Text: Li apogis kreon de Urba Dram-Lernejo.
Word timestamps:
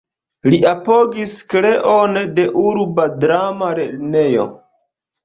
Li 0.51 0.59
apogis 0.69 1.33
kreon 1.51 2.17
de 2.39 2.45
Urba 2.71 3.05
Dram-Lernejo. 3.25 4.49